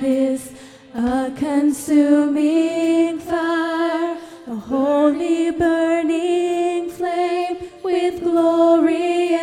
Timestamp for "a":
0.94-1.32, 4.46-4.54